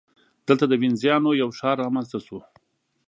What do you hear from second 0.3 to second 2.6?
دلته د وینزیانو یو ښار رامنځته شو.